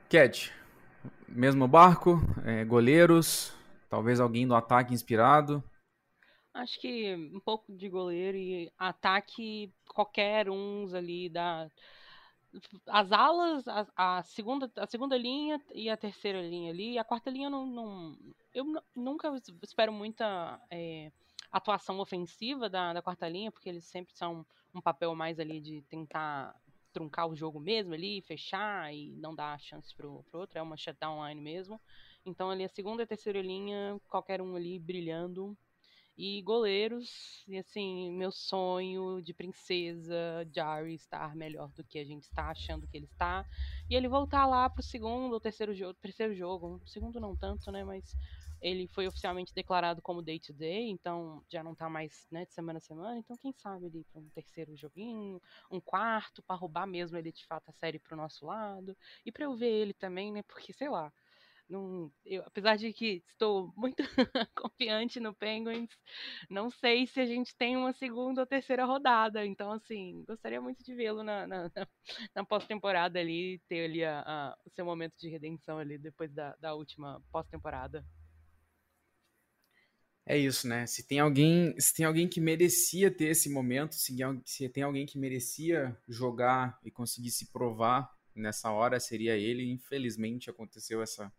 [0.08, 0.50] Cat,
[1.28, 3.52] mesmo barco, é, goleiros,
[3.90, 5.62] talvez alguém do ataque inspirado.
[6.54, 11.68] Acho que um pouco de goleiro e ataque qualquer uns ali da
[12.86, 16.98] as alas, a, a, segunda, a segunda linha e a terceira linha ali.
[16.98, 17.66] A quarta linha não.
[17.66, 18.16] não
[18.54, 18.64] eu
[18.96, 19.30] nunca
[19.62, 21.12] espero muita é,
[21.52, 25.82] atuação ofensiva da, da quarta linha, porque eles sempre são um papel mais ali de
[25.82, 26.54] tentar
[26.98, 30.58] truncar o jogo mesmo ali, fechar e não dar chance pro, pro outro.
[30.58, 31.80] É uma shutdown line mesmo.
[32.26, 35.56] Então ali a segunda e a terceira linha, qualquer um ali brilhando
[36.16, 42.24] e goleiros, e assim, meu sonho de princesa, Jari estar melhor do que a gente
[42.24, 43.46] está achando que ele está.
[43.88, 47.84] E ele voltar lá pro segundo ou terceiro jogo, terceiro jogo, segundo não tanto, né,
[47.84, 48.16] mas
[48.60, 52.52] ele foi oficialmente declarado como day to day, então já não tá mais, né, de
[52.54, 55.40] semana a semana, então quem sabe ele para um terceiro joguinho,
[55.70, 58.96] um quarto para roubar mesmo ele de fato a série pro nosso lado.
[59.24, 61.12] E para eu ver ele também, né, porque sei lá,
[61.68, 64.02] não, eu, apesar de que estou muito
[64.56, 65.90] confiante no Penguins,
[66.48, 69.44] não sei se a gente tem uma segunda ou terceira rodada.
[69.44, 71.70] Então, assim, gostaria muito de vê-lo na, na,
[72.34, 76.56] na pós-temporada ali, ter ali a, a, o seu momento de redenção ali depois da,
[76.56, 78.04] da última pós-temporada.
[80.30, 80.86] É isso, né?
[80.86, 84.14] Se tem alguém, se tem alguém que merecia ter esse momento, se,
[84.44, 89.72] se tem alguém que merecia jogar e conseguir se provar nessa hora, seria ele.
[89.72, 91.32] Infelizmente aconteceu essa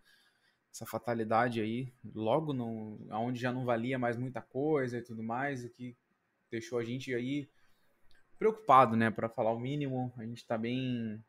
[0.72, 5.64] essa fatalidade aí, logo não, onde já não valia mais muita coisa e tudo mais,
[5.64, 5.96] o que
[6.50, 7.50] deixou a gente aí
[8.38, 10.14] preocupado, né, para falar o mínimo.
[10.18, 11.24] A gente tá bem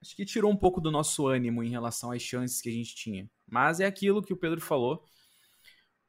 [0.00, 2.94] acho que tirou um pouco do nosso ânimo em relação às chances que a gente
[2.94, 3.30] tinha.
[3.46, 5.04] Mas é aquilo que o Pedro falou.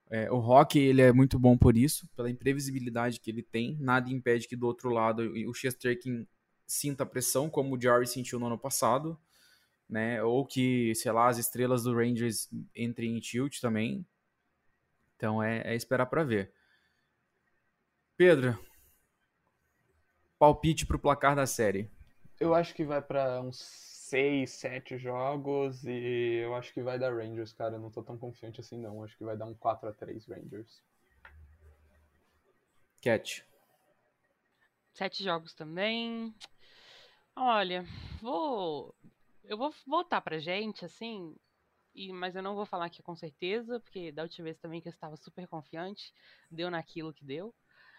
[0.09, 3.77] É, o Rock ele é muito bom por isso, pela imprevisibilidade que ele tem.
[3.79, 6.27] Nada impede que do outro lado o Chesterkin
[6.65, 9.19] sinta pressão, como o Jarry sentiu no ano passado
[9.89, 10.21] né?
[10.23, 14.05] Ou que, sei lá, as estrelas do Rangers entrem em tilt também.
[15.15, 16.53] Então é, é esperar para ver.
[18.15, 18.57] Pedro,
[20.37, 21.89] palpite pro placar da série.
[22.39, 27.13] Eu acho que vai para uns 6, 7 jogos e eu acho que vai dar
[27.13, 27.75] Rangers, cara.
[27.75, 29.03] Eu não tô tão confiante assim não.
[29.03, 30.83] Acho que vai dar um 4 a 3 Rangers.
[33.01, 33.45] Cat.
[34.93, 36.33] Sete jogos também.
[37.35, 37.85] Olha,
[38.19, 38.95] vou
[39.43, 41.35] eu vou voltar pra gente, assim,
[41.95, 44.81] e, mas eu não vou falar que é com certeza, porque da última vez também
[44.81, 46.13] que eu estava super confiante,
[46.51, 47.53] deu naquilo que deu.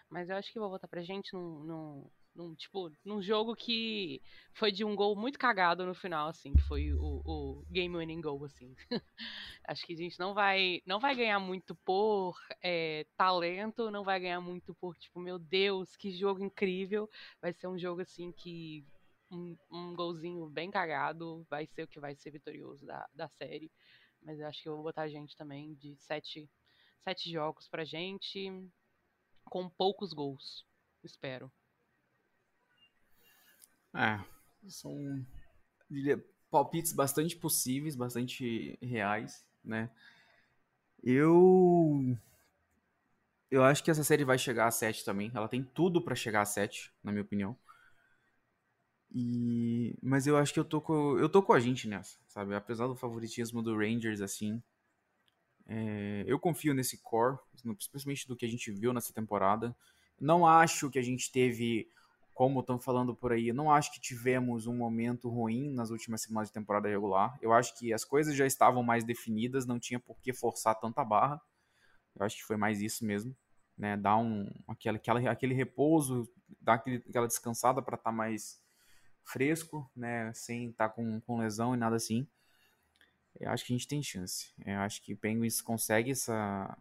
[0.09, 4.21] Mas eu acho que vou voltar pra gente num, num, Num, tipo, num jogo que
[4.53, 8.21] foi de um gol muito cagado no final, assim, que foi o, o game winning
[8.21, 8.73] goal, assim.
[9.67, 14.19] Acho que a gente não vai, não vai ganhar muito por é, talento, não vai
[14.19, 17.09] ganhar muito por, tipo, meu Deus, que jogo incrível.
[17.41, 18.85] Vai ser um jogo, assim, que
[19.29, 23.71] um, um golzinho bem cagado vai ser o que vai ser vitorioso da, da série.
[24.21, 26.49] Mas eu acho que eu vou botar a gente também de sete,
[27.03, 28.49] sete jogos pra gente,
[29.45, 30.65] com poucos gols.
[31.03, 31.51] Espero.
[33.93, 34.19] É,
[34.67, 35.25] são
[36.49, 39.89] palpites bastante possíveis, bastante reais, né?
[41.03, 42.17] Eu
[43.49, 45.31] eu acho que essa série vai chegar a 7 também.
[45.33, 47.57] Ela tem tudo para chegar a 7, na minha opinião.
[49.13, 52.55] E mas eu acho que eu tô com eu tô com a gente nessa, sabe?
[52.55, 54.61] Apesar do favoritismo do Rangers assim,
[55.67, 57.37] é, eu confio nesse core,
[57.79, 59.75] especialmente do que a gente viu nessa temporada.
[60.19, 61.89] Não acho que a gente teve
[62.33, 66.49] como estão falando por aí, não acho que tivemos um momento ruim nas últimas semanas
[66.49, 67.37] de temporada regular.
[67.41, 71.03] Eu acho que as coisas já estavam mais definidas, não tinha por que forçar tanta
[71.03, 71.41] barra.
[72.15, 73.35] Eu acho que foi mais isso mesmo,
[73.77, 73.97] né?
[73.97, 76.27] Dar um aquele, aquele, aquele repouso,
[76.59, 78.61] dar aquele, aquela descansada para estar tá mais
[79.23, 80.33] fresco, né?
[80.33, 82.27] Sem estar tá com, com lesão e nada assim.
[83.39, 84.53] Eu acho que a gente tem chance.
[84.65, 86.77] Eu acho que Penguins consegue essa.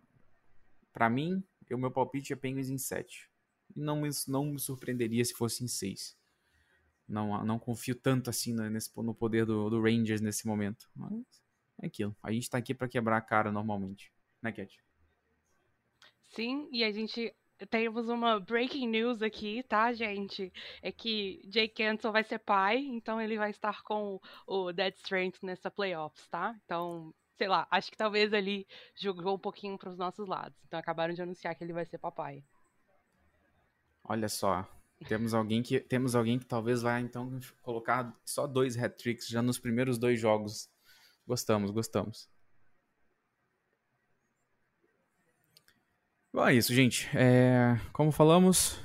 [0.93, 3.30] Para mim, o meu palpite é Penguins em 7
[3.75, 6.17] não, não me surpreenderia se fosse em 6.
[7.09, 10.89] Não, não confio tanto assim nesse, no poder do, do Rangers nesse momento.
[10.95, 11.13] Mas
[11.83, 12.17] é aquilo.
[12.23, 14.13] A gente tá aqui para quebrar a cara normalmente.
[14.41, 14.83] Né, Cat?
[16.29, 17.35] Sim, e a gente
[17.69, 20.53] temos uma breaking news aqui, tá, gente?
[20.81, 25.43] É que Jake Cancel vai ser pai, então ele vai estar com o Dead Strength
[25.43, 26.57] nessa playoffs, tá?
[26.65, 30.59] Então, sei lá, acho que talvez ele jogou um pouquinho para os nossos lados.
[30.67, 32.45] Então acabaram de anunciar que ele vai ser papai.
[34.11, 34.69] Olha só,
[35.07, 39.57] temos alguém que temos alguém que talvez vai então colocar só dois hat-tricks já nos
[39.57, 40.69] primeiros dois jogos.
[41.25, 42.29] Gostamos, gostamos.
[46.33, 47.09] Bom, é isso, gente.
[47.17, 48.81] É, como falamos,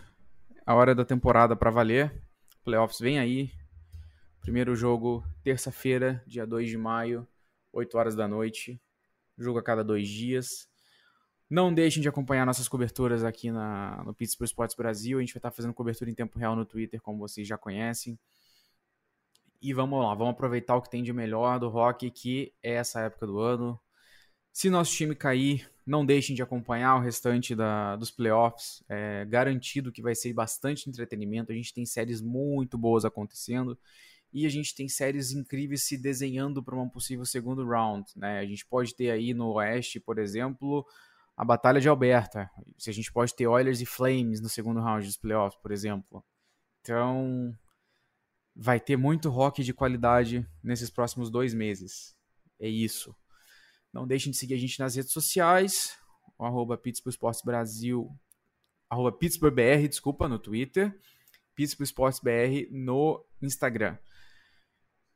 [0.64, 2.24] a hora da temporada para valer.
[2.64, 3.52] Playoffs vem aí.
[4.42, 7.28] Primeiro jogo, terça-feira, dia 2 de maio,
[7.74, 8.80] 8 horas da noite.
[9.36, 10.70] Jogo a cada dois dias.
[11.50, 15.18] Não deixem de acompanhar nossas coberturas aqui na, no Pittsburgh Sports Brasil.
[15.18, 18.18] A gente vai estar fazendo cobertura em tempo real no Twitter, como vocês já conhecem.
[19.62, 23.02] E vamos lá, vamos aproveitar o que tem de melhor do rock, que é essa
[23.02, 23.80] época do ano.
[24.52, 28.84] Se nosso time cair, não deixem de acompanhar o restante da, dos playoffs.
[28.90, 31.52] É garantido que vai ser bastante entretenimento.
[31.52, 33.78] A gente tem séries muito boas acontecendo
[34.34, 38.06] e a gente tem séries incríveis se desenhando para um possível segundo round.
[38.16, 38.40] Né?
[38.40, 40.86] A gente pode ter aí no Oeste, por exemplo,
[41.36, 42.50] a Batalha de Alberta.
[42.78, 46.24] Se a gente pode ter Oilers e Flames no segundo round dos playoffs, por exemplo.
[46.82, 47.58] Então,
[48.56, 52.16] vai ter muito rock de qualidade nesses próximos dois meses.
[52.60, 53.16] É isso.
[53.92, 55.98] Não deixem de seguir a gente nas redes sociais,
[56.38, 58.10] o arroba Pittsburgh Sports Brasil,
[58.90, 60.98] arroba Pittsburgh BR, desculpa, no Twitter,
[61.56, 63.98] Pittsburgh Sports BR no Instagram.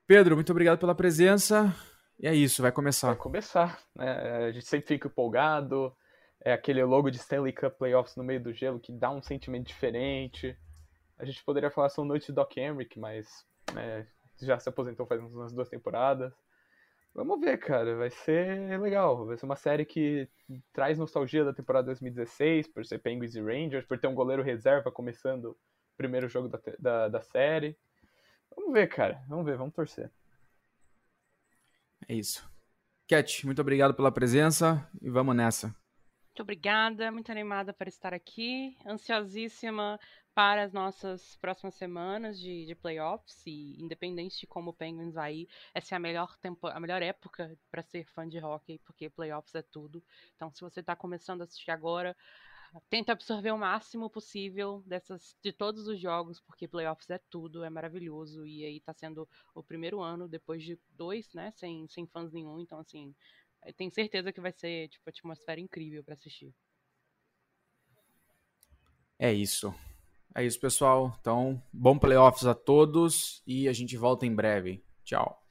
[0.08, 1.76] Pedro, muito obrigado pela presença.
[2.20, 3.08] E é isso, vai começar.
[3.08, 3.80] Vai começar.
[3.96, 4.48] Né?
[4.48, 5.96] A gente sempre fica empolgado,
[6.42, 9.68] é aquele logo de Stanley Cup Playoffs no meio do gelo que dá um sentimento
[9.68, 10.58] diferente.
[11.18, 14.08] A gente poderia falar só noite de Doc Emrick, mas né,
[14.42, 16.34] já se aposentou faz umas duas temporadas.
[17.14, 19.26] Vamos ver, cara, vai ser legal.
[19.26, 20.30] Vai ser uma série que
[20.72, 24.92] traz nostalgia da temporada 2016, por ser Penguins e Rangers, por ter um goleiro reserva
[24.92, 25.58] começando o
[25.98, 27.78] primeiro jogo da, da, da série.
[28.56, 30.10] Vamos ver, cara, vamos ver, vamos torcer.
[32.08, 32.50] É isso.
[33.08, 35.76] Cat, muito obrigado pela presença e vamos nessa.
[36.40, 40.00] Muito obrigada, muito animada para estar aqui, ansiosíssima
[40.34, 45.36] para as nossas próximas semanas de, de playoffs e independente de como o Penguins vai
[45.40, 49.10] ir, essa é a melhor tempo, a melhor época para ser fã de hockey, porque
[49.10, 50.02] playoffs é tudo.
[50.38, 52.16] Então, se você está começando a assistir agora,
[52.90, 57.70] tenta absorver o máximo possível dessas de todos os jogos, porque playoffs é tudo, é
[57.70, 62.32] maravilhoso e aí está sendo o primeiro ano depois de dois, né, sem sem fãs
[62.32, 63.14] nenhum, então assim,
[63.66, 66.54] eu tenho certeza que vai ser, tipo, uma atmosfera incrível para assistir.
[69.18, 69.74] É isso.
[70.36, 71.16] É isso, pessoal.
[71.20, 74.84] Então, bom playoffs a todos e a gente volta em breve.
[75.04, 75.44] Tchau.